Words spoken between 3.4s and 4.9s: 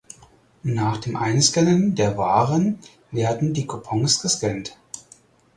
die Coupons gescannt.